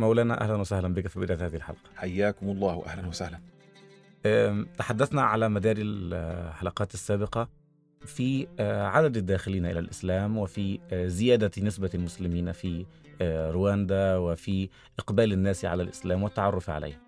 [0.00, 3.38] مولانا أهلا وسهلا بك في بداية هذه الحلقة حياكم الله واهلا وسهلا
[4.78, 7.48] تحدثنا على مدار الحلقات السابقة
[8.00, 12.86] في آه، عدد الداخلين إلى الإسلام وفي آه، زيادة نسبة المسلمين في
[13.20, 17.00] آه، رواندا وفي إقبال الناس على الإسلام والتعرف عليه.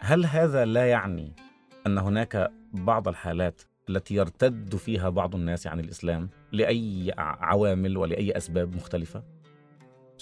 [0.00, 1.32] هل هذا لا يعني
[1.86, 8.36] أن هناك بعض الحالات التي يرتد فيها بعض الناس عن الإسلام لأي ع- عوامل ولأي
[8.36, 9.22] أسباب مختلفة؟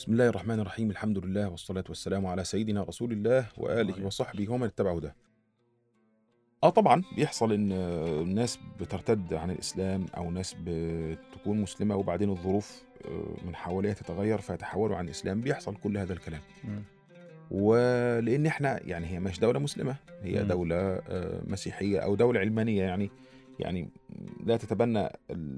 [0.01, 4.05] بسم الله الرحمن الرحيم الحمد لله والصلاة والسلام على سيدنا رسول الله عليه.
[4.05, 5.15] وصحبه ومن اتبعه ده
[6.65, 12.83] آه طبعا بيحصل إن آه، الناس بترتد عن الإسلام أو ناس بتكون مسلمة وبعدين الظروف
[13.05, 16.41] آه، من حواليها تتغير فيتحولوا عن الإسلام بيحصل كل هذا الكلام.
[17.51, 20.45] ولأن إحنا يعني هي مش دولة مسلمة هي.
[20.45, 23.11] دولة آه، مسيحية أو دولة علمانية يعني
[23.61, 23.91] يعني
[24.47, 25.09] لا تتبنى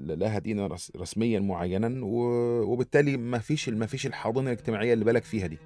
[0.07, 5.47] لها دينا رس- رسميا معينا وبالتالي ما فيش ما فيش الحاضنة الاجتماعية اللي بالك فيها
[5.47, 5.57] دي.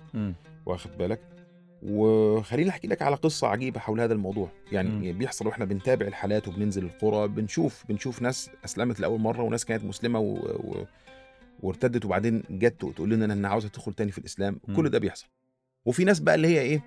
[0.66, 1.20] واخد بالك
[1.84, 5.18] وخليني أحكي لك على قصة عجيبة حول هذا الموضوع يعني مم.
[5.18, 10.20] بيحصل وإحنا بنتابع الحالات وبننزل القرى بنشوف بنشوف ناس أسلمت لأول مرة وناس كانت مسلمة
[10.20, 10.34] و...
[10.36, 10.86] و...
[11.64, 14.76] وارتدت وبعدين جت تقول لنا إن عاوزة تدخل تاني في الإسلام مم.
[14.76, 15.28] كل ده بيحصل
[15.86, 16.82] وفي ناس بقى اللي هي إيه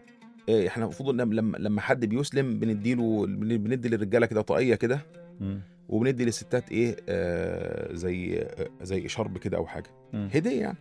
[0.49, 5.01] إيه، إحنا المفروض لما لما- حد بيسلم بنديله بن- بندي للرجالة كده طاقية كده
[5.41, 5.61] مم.
[5.89, 10.29] وبندي للستات إيه آه زي آه زي شرب كده أو حاجة مم.
[10.35, 10.77] هدية يعني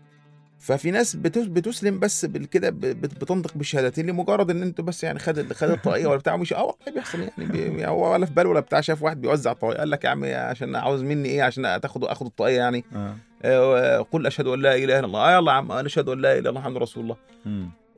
[0.59, 5.03] ففي ناس بتس- بتسلم بس بال- كده ب- بت- بتنطق بالشهادتين لمجرد إن انت بس
[5.03, 8.33] يعني خد خد الطاقيه ولا بتاع مش آه والله بيحصل يعني بي- هو ولا في
[8.33, 11.43] باله ولا بتاع شاف واحد بيوزع طاقيه قال لك يا عم عشان عاوز مني إيه
[11.43, 13.15] عشان تاخد آخد الطاقيه يعني آه.
[13.43, 16.19] آه، قل أشهد أن لا إله إلا الله آه يلا يا عم أنا أشهد أن
[16.21, 17.17] لا إله إلا الله محمد رسول الله.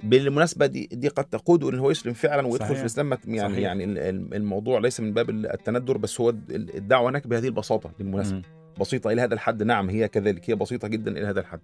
[0.03, 2.75] بالمناسبة دي دي قد تقوده إن هو يسلم فعلا ويدخل صحيح.
[2.77, 3.57] في الاسلام يعني صحيح.
[3.63, 7.91] يعني ال- ال- الموضوع ليس من باب التندر بس هو ال- الدعوة هناك بهذه البساطة
[7.97, 8.43] بالمناسبة مم.
[8.79, 11.59] بسيطة إلى هذا الحد نعم هي كذلك هي بسيطة جدا إلى هذا الحد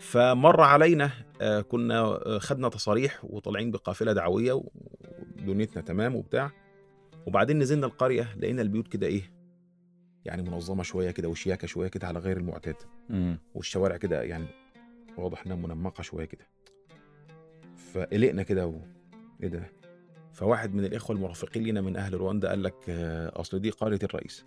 [0.00, 1.10] فمر علينا
[1.40, 4.62] آه، كنا آه، خدنا تصاريح وطالعين بقافلة دعوية
[5.38, 6.50] ودنيتنا تمام وبتاع
[7.26, 9.22] وبعدين نزلنا القرية لقينا البيوت كده إيه
[10.24, 12.74] يعني منظمة شوية كده وشياكة شوية كده على غير المعتاد.
[13.54, 14.46] والشوارع كده يعني
[15.18, 16.46] واضح إنها منمقة شوية كده
[17.94, 18.74] فقلقنا كده و...
[19.42, 19.72] إيه ده
[20.32, 24.44] فواحد من الإخوة المرافقين لنا من أهل رواندا قال لك آه، أصل دي قرية الرئيس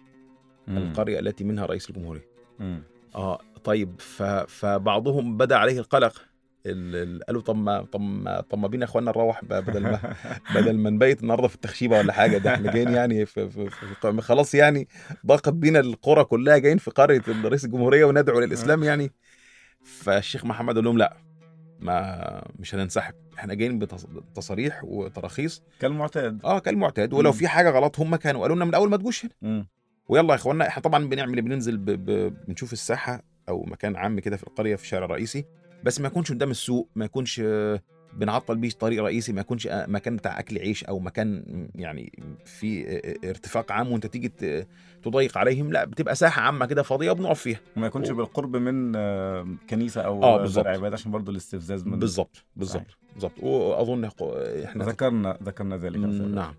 [0.67, 0.77] مم.
[0.77, 2.25] القرية التي منها رئيس الجمهورية
[2.59, 2.83] مم.
[3.15, 4.23] آه طيب ف...
[4.23, 6.21] فبعضهم بدأ عليه القلق
[6.65, 6.95] ال...
[6.95, 7.23] ال...
[7.23, 10.15] قالوا طب ما طب ما طب ما بينا يا اخوانا نروح بدل ما
[10.55, 13.49] بدل ما نبيت النهارده في التخشيبة ولا حاجة ده إحنا جايين يعني في...
[13.49, 13.69] في...
[13.69, 13.95] في...
[14.01, 14.21] في...
[14.21, 14.87] خلاص يعني
[15.25, 19.11] ضاقت بينا القرى كلها جايين في قرية رئيس الجمهورية وندعو للإسلام يعني
[19.83, 21.26] فالشيخ محمد قال لهم لا
[21.79, 23.13] ما مش هننسحب.
[23.39, 25.63] إحنا جايين بتص- بتصاريح وتراخيص.
[25.79, 26.45] كالمعتاد.
[26.45, 27.13] آه كالمعتاد.
[27.13, 27.31] ولو.
[27.31, 29.33] في حاجة غلط هم كانوا قالوا لنا من الأول ما تجوش هنا.
[29.41, 29.67] مم.
[30.09, 31.85] ويلا يا اخوانا إحنا طبعا بنعمل بننزل ب...
[31.85, 32.33] ب...
[32.47, 35.45] بنشوف الساحة أو مكان عام كده في القرية في الشارع الرئيسي
[35.83, 37.41] بس ما يكونش قدام السوق ما يكونش
[38.13, 41.43] بنعطل بيه طريق رئيسي ما يكونش آه، مكان بتاع أكل عيش أو مكان
[41.75, 42.11] يعني
[42.45, 42.85] في
[43.23, 44.31] آه، ارتفاق عام وأنت تيجي
[45.03, 47.59] تضيق عليهم لا بتبقى ساحة عامة كده فاضية وبنقف فيها.
[47.77, 50.67] وما يكونش و- بالقرب من آه، كنيسة أو آه، دار بالظبط.
[50.67, 54.09] عباده عشان برضه الاستفزاز من بالظبط بالظبط بالظبط وأظن
[54.65, 56.53] إحنا ذكرنا ذكرنا ذلك نعم.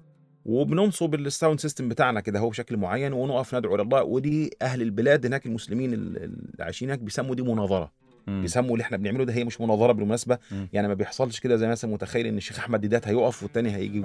[0.44, 5.26] وبننصب ال sound system بتاعنا كده هو بشكل معين ونقف ندعو الله ودي أهل البلاد
[5.26, 7.92] هناك المسلمين ال- اللي عايشين هناك بيسموا دي مناظرة.
[8.28, 8.42] مم.
[8.42, 10.68] بيسموا اللي إحنا بنعمله ده هي مش مناظرة بالمناسبة مم.
[10.72, 14.00] يعني ما بيحصلش كده زي مثلا متخيل ان الشيخ احمد ديدات هيقف والتاني هيجي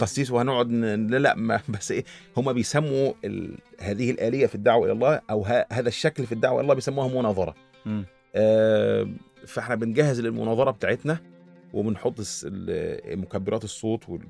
[0.00, 2.04] قسيس وهنقعد ن- لا لا ما بس إيه
[2.36, 3.58] هم بيسموا ال...
[3.80, 5.66] هذه الآلية في الدعوة إلى الله أو ه...
[5.72, 7.54] هذا الشكل في الدعوة إلى الله بيسموها مناظرة
[7.86, 8.04] مم.
[8.34, 9.08] آه
[9.46, 11.18] فاحنا بنجهز للمناظرة بتاعتنا
[11.72, 12.14] وبنحط
[13.06, 14.20] مكبرات الصوت وال...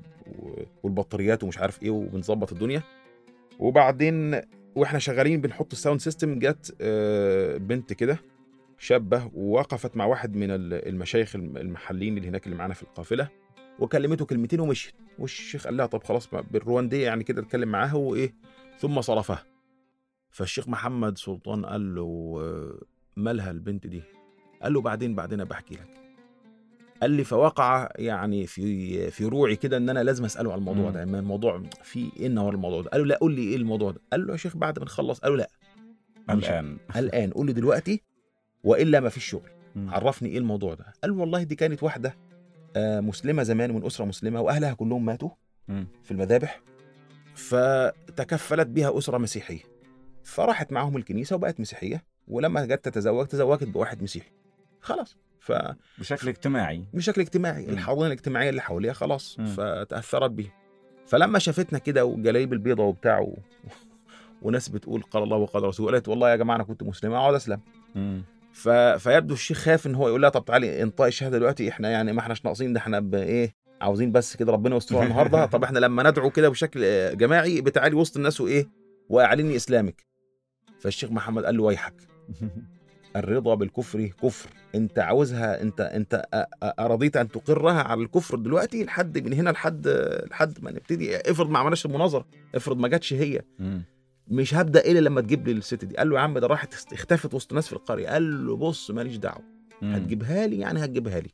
[0.83, 2.81] والبطاريات ومش عارف إيه وبنظبط الدنيا
[3.59, 4.41] وبعدين
[4.75, 8.17] وإحنا شغالين بنحط ال sound system جت آه، بنت كده
[8.77, 13.29] شابه ووقفت مع واحد من ال- المشايخ الم- المحليين اللي هناك اللي معانا في القافلة
[13.79, 14.93] وكلمته كلمتين ومشيت.
[15.19, 18.33] والشيخ قال لها طب خلاص بالرواندية يعني كده اتكلم معاها وإيه
[18.79, 19.43] ثم صرفها.
[20.31, 22.39] فالشيخ محمد سلطان قال له
[23.15, 24.01] مالها البنت دي؟
[24.61, 25.87] قال له بعدين بعدين أبقى أحكي لك.
[27.01, 30.91] قال لي فوقع يعني في في روعي كده إن أنا لازم أسأله على الموضوع.
[30.91, 33.91] ده يعني الموضوع في إيه ورا الموضوع ده؟ قال له لا قول لي إيه الموضوع
[33.91, 34.01] ده.
[34.11, 35.19] قال له يا شيخ بعد ما نخلص.
[35.19, 35.49] قال له لا.
[36.29, 36.77] الآن.
[36.95, 37.31] الآن.
[37.31, 38.03] قول لي دلوقتي
[38.65, 39.49] وإلا ما فيش شغل.
[39.75, 42.15] عرفني إيه الموضوع ده قال والله دي كانت واحدة
[42.75, 45.29] آه، مسلمة زمان من أسرة مسلمة وأهلها كلهم ماتوا.
[46.03, 46.61] في المذابح
[47.35, 49.59] فتكفلت بها أسرة مسيحية
[50.23, 54.31] فراحت معاهم الكنيسة وبقت مسيحية ولما جت تتزوج تزوجت بواحد مسيحي
[54.81, 55.17] خلاص
[55.99, 57.69] بشكل اجتماعي فبشكل اجتماعي.
[57.69, 59.45] الحاضنة الاجتماعية اللي حواليها خلاص مم.
[59.45, 60.53] فتأثرت بيه
[61.07, 63.37] فلما شافتنا كده والجلايب البيضة وبتاع و...
[64.41, 67.59] وناس بتقول قال الله وقال رسوله قالت والله يا جماعة أنا كنت مسلمة أقعد أسلم.
[68.55, 68.69] ف...
[68.69, 72.19] فيبدو الشيخ خاف إن هو يقول لها طب تعالي انطقي الشهادة دلوقتي إحنا يعني ما
[72.19, 75.45] إحناش ناقصين ده إحنا بايه عاوزين بس كده ربنا يسترها النهارده.
[75.45, 76.81] طب إحنا لما ندعو كده بشكل
[77.17, 78.69] جماعي بتعالي وسط الناس وإيه
[79.09, 80.05] واعلني إسلامك.
[80.79, 81.93] فالشيخ محمد قال له ويحك.
[83.15, 84.49] الرضا بالكفر كفر.
[84.75, 86.25] أنت عاوزها أنت أنت
[86.79, 89.87] أرضيت أن تقرها على الكفر دلوقتي؟ لحد من هنا لحد
[90.31, 91.17] لحد ما نبتدي.
[91.17, 92.25] افرض ما عملناش المناظرة
[92.55, 93.41] افرض ما جاتش هي.
[94.27, 95.97] مش هبدأ إلا لما تجيب لي الست دي.
[95.97, 98.07] قال له يا عم ده راحت اختفت وسط ناس في القرية.
[98.07, 99.43] قال له بص ماليش دعوة.
[99.83, 101.29] هتجيبها لي يعني هتجيبها لي.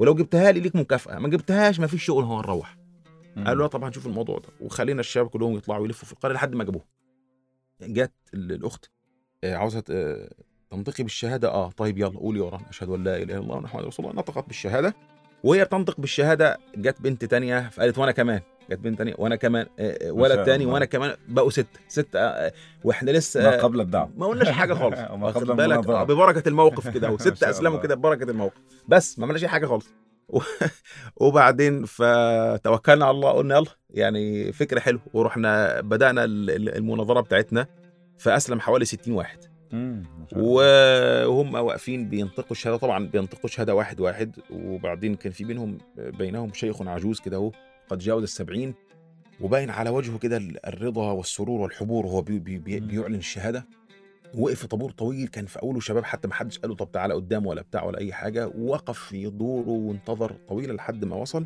[0.00, 1.18] ولو جبتها لي ليك مكافأة.
[1.18, 2.76] ما جبتهاش ما فيش شغل هو نروح.
[3.46, 4.48] قال له طبعا هنشوف الموضوع ده.
[4.60, 6.84] وخلينا الشباب كلهم يطلعوا يلفوا في القرية لحد ما جابوها.
[7.82, 8.90] جت ال- الأخت
[9.44, 9.80] آه، عاوزة
[10.70, 11.48] تنطقي بالشهادة.
[11.48, 14.16] آه طيب يلا قولي ورانا أشهد أن لا إله إلا الله محمد رسول الله.
[14.16, 14.94] نطقت بالشهادة.
[15.44, 16.58] وهي بتنطق بالشهادة.
[16.76, 18.40] جت بنت تانية فقالت وأنا كمان.
[18.70, 20.66] جت بنت تانية وأنا كمان آه، آه، ما ولد تاني.
[20.66, 22.52] وأنا كمان بقوا ستة ستة آه، آه،
[22.84, 24.98] وإحنا لسه ما آه، قبل الدعوة ما قلناش حاجة خالص.
[25.22, 26.00] واخد قبل بالك؟ المناظرة.
[26.00, 27.78] آه، ببركة الموقف كده وستة شاء اسلموا.
[27.78, 28.60] كده ببركة الموقف.
[28.88, 29.88] بس ما عملناش أي حاجة خالص.
[31.16, 37.66] وبعدين فتوكلنا على الله قلنا يلا يعني فكره حلوة ورحنا بدأنا ال- ال- المناظرة بتاعتنا
[38.18, 39.38] فاسلم حوالي 60 واحد.
[40.36, 42.76] وهم واقفين بينطقوا الشهادة.
[42.76, 44.36] طبعا بينطقوا شهادة واحد واحد.
[44.50, 47.52] وبعدين كان في بينهم بينهم شيخ عجوز كده أهو.
[47.92, 48.74] قد جاوز السبعين
[49.40, 52.80] وباين على وجهه كده ال- الرضا والسرور والحبور وهو بي بي بي.
[52.80, 53.66] بيعلن الشهادة
[54.34, 57.14] وقف في طابور طويل كان في أوله شباب حتى ما حدش قال له طب تعالى
[57.14, 61.44] قدام ولا بتاع ولا أي حاجة ووقف في دوره وانتظر طويلا لحد ما وصل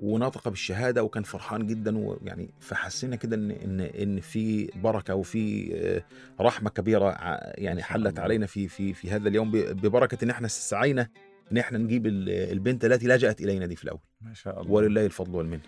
[0.00, 6.02] ونطق بالشهادة وكان فرحان جدا ويعني فحسينا كده ان ان إن في بركة وفي آه،
[6.42, 7.10] رحمة كبيرة
[7.58, 8.18] يعني حلت.
[8.18, 11.08] علينا في في في هذا اليوم ببركة إن إحنا سعينا
[11.52, 15.06] ان إحنا نجيب ال- البنت التي لجأت إلينا دي في الأول ما شاء الله ولله
[15.06, 15.60] الفضل والمنة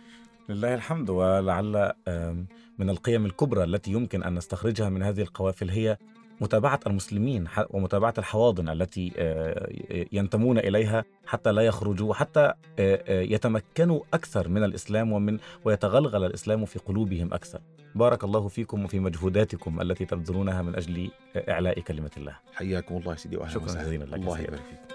[0.49, 1.93] لله الحمد ولعل
[2.79, 5.97] من القيم الكبرى التي يمكن أن نستخرجها من هذه القوافل هي
[6.41, 9.13] متابعة المسلمين ومتابعة الحواضن التي
[10.13, 12.53] ينتمون إليها حتى لا يخرجوا حتى
[13.09, 17.61] يتمكنوا أكثر من الإسلام ومن ويتغلغل الإسلام في قلوبهم أكثر.
[17.95, 22.37] بارك الله فيكم وفي مجهوداتكم التي تبذلونها من أجل إعلاء كلمة الله.
[22.55, 23.83] حياكم الله يا سيدي واهلا شكراً.
[23.83, 24.39] جزيلاً لك الله.
[24.41, 24.90] يبارك فيك